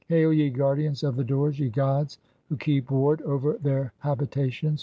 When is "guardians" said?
0.49-1.03